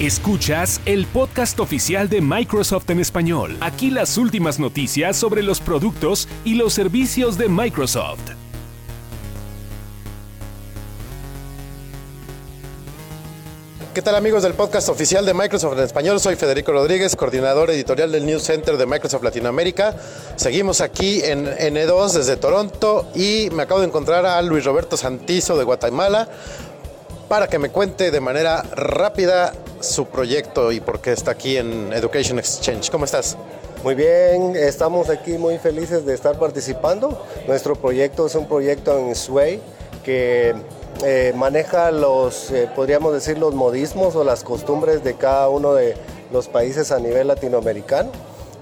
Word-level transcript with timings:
Escuchas 0.00 0.80
el 0.86 1.06
podcast 1.06 1.60
oficial 1.60 2.08
de 2.08 2.20
Microsoft 2.20 2.90
en 2.90 2.98
español. 2.98 3.56
Aquí 3.60 3.90
las 3.90 4.18
últimas 4.18 4.58
noticias 4.58 5.16
sobre 5.16 5.40
los 5.44 5.60
productos 5.60 6.28
y 6.44 6.54
los 6.54 6.74
servicios 6.74 7.38
de 7.38 7.48
Microsoft. 7.48 8.18
¿Qué 13.94 14.02
tal 14.02 14.16
amigos 14.16 14.42
del 14.42 14.54
podcast 14.54 14.88
oficial 14.88 15.24
de 15.24 15.32
Microsoft 15.32 15.74
en 15.74 15.84
español? 15.84 16.18
Soy 16.18 16.34
Federico 16.34 16.72
Rodríguez, 16.72 17.14
coordinador 17.14 17.70
editorial 17.70 18.10
del 18.10 18.26
News 18.26 18.42
Center 18.42 18.76
de 18.76 18.86
Microsoft 18.86 19.22
Latinoamérica. 19.22 19.94
Seguimos 20.34 20.80
aquí 20.80 21.22
en 21.22 21.46
N2 21.46 22.14
desde 22.14 22.36
Toronto 22.36 23.12
y 23.14 23.48
me 23.52 23.62
acabo 23.62 23.78
de 23.78 23.86
encontrar 23.86 24.26
a 24.26 24.42
Luis 24.42 24.64
Roberto 24.64 24.96
Santizo 24.96 25.56
de 25.56 25.62
Guatemala 25.62 26.28
para 27.28 27.46
que 27.46 27.60
me 27.60 27.70
cuente 27.70 28.10
de 28.10 28.20
manera 28.20 28.62
rápida 28.74 29.52
su 29.84 30.06
proyecto 30.06 30.72
y 30.72 30.80
por 30.80 31.00
qué 31.00 31.12
está 31.12 31.32
aquí 31.32 31.56
en 31.56 31.92
Education 31.92 32.38
Exchange. 32.38 32.90
¿Cómo 32.90 33.04
estás? 33.04 33.36
Muy 33.82 33.94
bien, 33.94 34.56
estamos 34.56 35.10
aquí 35.10 35.32
muy 35.32 35.58
felices 35.58 36.06
de 36.06 36.14
estar 36.14 36.38
participando. 36.38 37.22
Nuestro 37.46 37.76
proyecto 37.76 38.26
es 38.26 38.34
un 38.34 38.48
proyecto 38.48 38.98
en 38.98 39.14
Sway 39.14 39.60
que 40.02 40.54
eh, 41.04 41.32
maneja 41.36 41.90
los, 41.90 42.50
eh, 42.50 42.68
podríamos 42.74 43.12
decir, 43.12 43.36
los 43.38 43.54
modismos 43.54 44.16
o 44.16 44.24
las 44.24 44.42
costumbres 44.42 45.04
de 45.04 45.14
cada 45.14 45.48
uno 45.48 45.74
de 45.74 45.96
los 46.32 46.48
países 46.48 46.92
a 46.92 46.98
nivel 46.98 47.28
latinoamericano. 47.28 48.10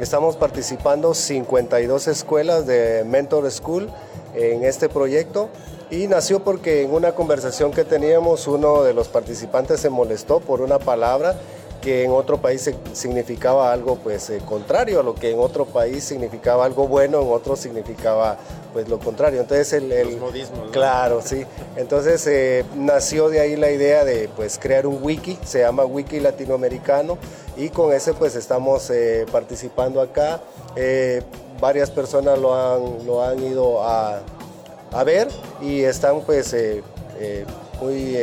Estamos 0.00 0.36
participando 0.36 1.14
52 1.14 2.08
escuelas 2.08 2.66
de 2.66 3.04
Mentor 3.04 3.48
School 3.50 3.88
en 4.34 4.64
este 4.64 4.88
proyecto 4.88 5.50
y 5.92 6.06
nació 6.06 6.42
porque 6.42 6.82
en 6.82 6.90
una 6.90 7.12
conversación 7.12 7.70
que 7.70 7.84
teníamos 7.84 8.46
uno 8.46 8.82
de 8.82 8.94
los 8.94 9.08
participantes 9.08 9.78
se 9.78 9.90
molestó 9.90 10.40
por 10.40 10.62
una 10.62 10.78
palabra 10.78 11.36
que 11.82 12.04
en 12.04 12.12
otro 12.12 12.40
país 12.40 12.70
significaba 12.94 13.70
algo 13.74 13.96
pues 13.96 14.30
eh, 14.30 14.40
contrario 14.48 15.00
a 15.00 15.02
lo 15.02 15.14
que 15.14 15.32
en 15.32 15.38
otro 15.38 15.66
país 15.66 16.02
significaba 16.02 16.64
algo 16.64 16.88
bueno, 16.88 17.20
en 17.20 17.30
otro 17.30 17.56
significaba 17.56 18.38
pues 18.72 18.88
lo 18.88 19.00
contrario. 19.00 19.42
Entonces 19.42 19.70
el, 19.74 19.92
el 19.92 20.18
claro, 20.70 21.20
sí. 21.22 21.44
Entonces 21.76 22.26
eh, 22.26 22.64
nació 22.74 23.28
de 23.28 23.40
ahí 23.40 23.56
la 23.56 23.70
idea 23.70 24.02
de 24.06 24.30
pues 24.34 24.58
crear 24.58 24.86
un 24.86 24.98
wiki, 25.02 25.38
se 25.44 25.60
llama 25.60 25.84
Wiki 25.84 26.20
Latinoamericano 26.20 27.18
y 27.58 27.68
con 27.68 27.92
ese 27.92 28.14
pues 28.14 28.34
estamos 28.34 28.88
eh, 28.88 29.26
participando 29.30 30.00
acá. 30.00 30.40
varias 31.60 31.90
personas 31.90 32.38
lo 32.38 32.54
han, 32.54 33.06
lo 33.06 33.22
han 33.22 33.42
ido 33.44 33.82
a, 33.82 34.22
a 34.92 35.04
ver 35.04 35.28
y 35.60 35.82
están 35.82 36.20
pues 36.20 36.54
muy 37.80 38.16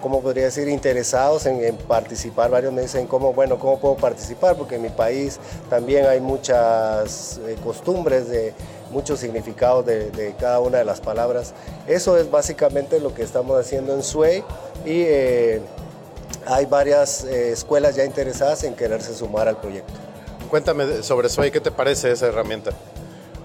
¿cómo 0.00 0.20
podría 0.20 0.44
decir?, 0.44 0.68
interesados 0.68 1.46
en, 1.46 1.76
participar. 1.76 2.50
Varios 2.50 2.72
me 2.72 2.82
dicen, 2.82 3.06
¿cómo, 3.06 3.32
bueno, 3.32 3.58
¿cómo 3.58 3.78
puedo 3.78 3.96
participar? 3.96 4.56
Porque 4.56 4.76
en 4.76 4.82
mi 4.82 4.88
país 4.88 5.38
también 5.70 6.06
hay 6.06 6.20
muchas 6.20 7.38
eh, 7.46 7.56
costumbres, 7.62 8.28
de 8.28 8.52
muchos 8.90 9.20
significados 9.20 9.84
de, 9.86 10.34
cada 10.38 10.60
una 10.60 10.78
de 10.78 10.84
las 10.84 11.00
palabras. 11.00 11.54
Eso 11.86 12.16
es 12.16 12.30
básicamente 12.30 13.00
lo 13.00 13.14
que 13.14 13.22
estamos 13.22 13.58
haciendo 13.58 13.94
en 13.94 14.02
SUEY 14.02 14.44
y 14.84 15.02
eh, 15.02 15.60
hay 16.46 16.66
varias 16.66 17.24
eh, 17.24 17.52
escuelas 17.52 17.96
ya 17.96 18.04
interesadas 18.04 18.64
en 18.64 18.74
quererse 18.74 19.14
sumar 19.14 19.48
al 19.48 19.60
proyecto. 19.60 19.92
Cuéntame 20.50 21.02
sobre 21.02 21.28
SUEY, 21.28 21.50
¿qué 21.50 21.60
te 21.60 21.70
parece 21.70 22.12
esa 22.12 22.26
herramienta? 22.26 22.70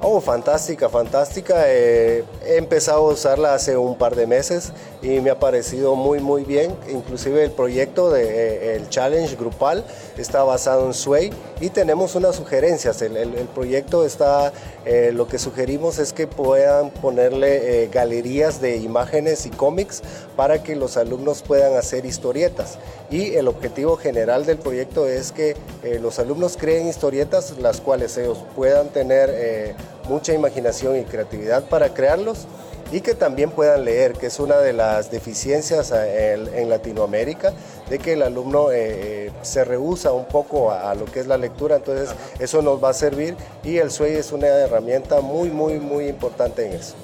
Oh, 0.03 0.19
fantástica, 0.19 0.89
fantástica. 0.89 1.71
he 1.71 2.25
empezado 2.57 3.07
a 3.07 3.13
usarla 3.13 3.53
hace 3.53 3.77
un 3.77 3.95
par 3.95 4.16
de 4.16 4.25
meses 4.25 4.73
y 5.03 5.19
me 5.19 5.30
ha 5.30 5.39
parecido 5.39 5.94
muy 5.94 6.19
muy 6.19 6.44
bien. 6.44 6.75
Inclusive 6.89 7.44
el 7.44 7.52
proyecto 7.52 8.09
de 8.09 8.23
eh, 8.23 8.75
el 8.77 8.89
challenge 8.89 9.35
grupal 9.35 9.85
está 10.17 10.44
basado 10.44 10.88
en 10.88 10.95
Sway 10.95 11.31
y 11.59 11.69
tenemos 11.69 12.16
unas 12.16 12.35
sugerencias. 12.35 12.99
El, 13.03 13.29
proyecto 13.53 14.03
está, 14.03 14.52
eh, 14.85 15.11
lo 15.13 15.28
que 15.28 15.38
sugerimos 15.38 16.00
es 16.00 16.13
que 16.13 16.25
puedan 16.25 16.90
ponerle 16.90 17.84
eh, 17.84 17.90
galerías 17.91 18.59
de 18.59 18.78
imágenes 18.78 19.45
y 19.45 19.51
cómics 19.51 20.01
para 20.35 20.63
que 20.63 20.75
los 20.75 20.97
alumnos 20.97 21.44
puedan 21.44 21.75
hacer 21.75 22.07
historietas. 22.07 22.79
Y 23.11 23.35
el 23.35 23.47
objetivo 23.47 23.97
general 23.97 24.47
del 24.47 24.57
proyecto 24.57 25.07
es 25.07 25.31
que 25.31 25.56
los 26.00 26.17
alumnos 26.17 26.57
creen 26.57 26.88
historietas 26.88 27.57
las 27.57 27.81
cuales 27.81 28.17
ellos 28.17 28.40
puedan 28.56 28.88
tener 28.90 29.75
mucha 30.07 30.34
imaginación 30.34 30.97
y 30.97 31.03
creatividad 31.03 31.63
para 31.63 31.94
crearlos 31.94 32.47
y 32.91 33.02
que 33.02 33.16
también 33.16 33.52
puedan 33.52 33.85
leer, 33.85 34.13
que 34.13 34.28
es 34.28 34.40
una 34.40 34.57
de 34.57 34.74
las 34.74 35.09
deficiencias 35.12 35.91
eh, 35.96 36.34
en, 36.34 36.69
Latinoamérica, 36.69 37.53
de 37.90 38.00
que 38.00 38.13
el 38.13 38.22
alumno 38.22 38.72
eh, 38.72 39.28
eh, 39.28 39.31
se 39.41 39.63
rehúsa 39.63 40.12
un 40.12 40.25
poco 40.25 40.72
a, 40.72 40.94
lo 40.96 41.06
que 41.06 41.22
es 41.22 41.28
la 41.28 41.38
lectura, 41.38 41.78
entonces 41.78 42.09
eso 42.40 42.62
nos 42.62 42.84
va 42.84 42.90
a 42.90 42.94
servir 42.94 43.35
y 43.63 43.78
el 43.78 43.91
SUEY 43.91 44.16
es 44.16 44.31
una 44.31 44.47
herramienta 44.47 45.22
muy, 45.22 45.50
muy, 45.50 45.79
muy 45.79 46.08
importante 46.08 46.66
en 46.66 46.73
eso. 46.73 46.96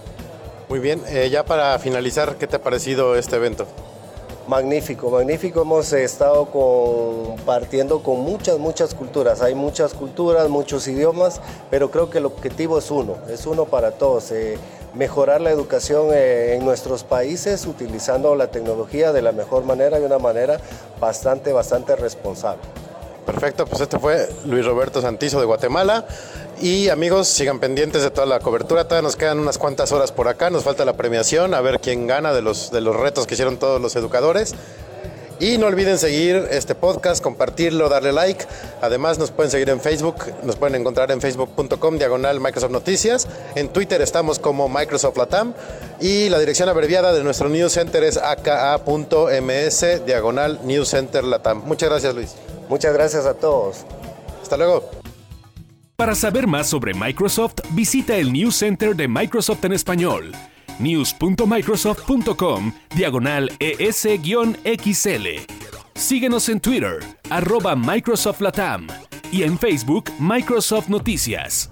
Muy 0.68 0.80
bien, 0.80 1.02
ya 1.32 1.46
para 1.46 1.80
finalizar, 1.80 2.36
¿qué 2.36 2.46
te 2.46 2.58
ha 2.58 2.62
parecido 2.62 3.16
este 3.16 3.38
evento? 3.38 3.66
Magnífico, 4.48 5.10
magnífico. 5.10 5.64
Hemos 5.64 5.92
estado 5.92 6.46
compartiendo 6.46 8.02
con 8.02 8.22
muchas, 8.22 8.58
muchas 8.58 8.94
culturas. 8.94 9.42
Hay 9.42 9.56
muchas 9.56 9.94
culturas, 9.94 10.48
muchos 10.48 10.88
idiomas, 10.88 11.42
pero 11.70 11.92
creo 11.92 12.10
que 12.10 12.20
el 12.20 12.26
objetivo 12.28 12.78
es 12.78 12.90
uno, 12.90 13.18
es 13.30 13.46
uno 13.46 13.66
para 13.66 13.92
todos 13.92 14.32
mejorar 14.94 15.42
la 15.42 15.52
educación 15.52 16.12
eh, 16.14 16.56
en 16.56 16.64
nuestros 16.64 17.04
países 17.04 17.66
utilizando 17.66 18.36
la 18.36 18.50
tecnología 18.50 19.12
de 19.12 19.22
la 19.22 19.34
mejor 19.34 19.66
manera 19.66 20.00
y 20.00 20.04
una 20.04 20.18
manera 20.18 20.62
bastante, 21.00 21.52
bastante 21.52 21.98
responsable. 21.98 22.62
Perfecto, 23.28 23.66
pues 23.66 23.82
este 23.82 24.00
fue 24.00 24.30
Luis 24.46 24.66
Roberto 24.66 25.02
Santizo 25.02 25.42
de 25.42 25.46
Guatemala. 25.46 26.08
Y 26.62 26.88
amigos, 26.88 27.28
sigan 27.28 27.60
pendientes 27.60 28.02
de 28.02 28.10
toda 28.10 28.26
la 28.26 28.40
cobertura. 28.40 28.86
Todavía 28.86 29.04
nos 29.04 29.18
quedan 29.18 29.38
unas 29.38 29.58
cuantas 29.58 29.92
horas 29.92 30.14
por 30.14 30.30
acá. 30.30 30.50
Nos 30.50 30.64
falta 30.64 30.86
la 30.86 30.94
premiación, 30.94 31.54
a 31.54 31.60
ver 31.60 31.82
quién 31.82 32.08
gana 32.08 32.32
de 32.32 32.42
los, 32.42 32.72
de 32.72 32.80
los 32.80 32.96
retos 32.96 33.28
que 33.28 33.34
hicieron 33.34 33.58
todos 33.58 33.82
los 33.82 33.98
educadores. 33.98 34.56
Y 35.40 35.58
no 35.58 35.68
olviden 35.68 35.98
seguir 35.98 36.48
este 36.52 36.74
podcast, 36.74 37.22
compartirlo, 37.22 37.90
darle 37.90 38.14
like. 38.14 38.46
Además 38.82 39.20
nos 39.20 39.32
pueden 39.32 39.52
seguir 39.52 39.70
en 39.70 39.82
Facebook, 39.82 40.16
nos 40.44 40.56
pueden 40.56 40.76
encontrar 40.76 41.12
en 41.12 41.20
facebook.com 41.20 41.98
diagonal 41.98 42.40
Microsoft 42.40 42.72
Noticias. 42.72 43.28
En 43.56 43.68
Twitter 43.68 44.02
estamos 44.02 44.40
como 44.40 44.70
Microsoft 44.70 45.18
Latam. 45.18 45.54
Y 46.00 46.30
la 46.30 46.40
dirección 46.40 46.70
abreviada 46.70 47.12
de 47.12 47.26
nuestro 47.26 47.50
News 47.50 47.74
Center 47.74 48.06
es 48.06 48.16
aka.ms 48.16 50.06
diagonal 50.06 50.62
News 50.64 50.88
Center 50.88 51.26
Latam. 51.26 51.62
Muchas 51.66 51.90
gracias 51.90 52.16
Luis. 52.16 52.36
Muchas 52.70 52.94
gracias 52.94 53.26
a 53.26 53.34
todos. 53.34 53.86
Hasta 54.42 54.58
luego. 54.58 54.90
Para 55.96 56.14
saber 56.14 56.46
más 56.46 56.68
sobre 56.68 56.94
Microsoft, 56.94 57.56
visita 57.72 58.16
el 58.18 58.32
News 58.32 58.56
Center 58.56 58.96
de 58.96 59.08
Microsoft 59.08 59.66
en 59.66 59.74
español 59.74 60.32
news.microsoft.com 60.80 62.74
diagonal 62.96 63.52
ES-XL. 63.60 65.28
Síguenos 65.96 66.50
en 66.50 66.60
Twitter, 66.60 67.00
arroba 67.30 67.76
Microsoft 67.76 68.42
Latam 68.42 68.88
y 69.32 69.44
en 69.44 69.58
Facebook 69.58 70.06
Microsoft 70.20 70.90
Noticias. 70.90 71.72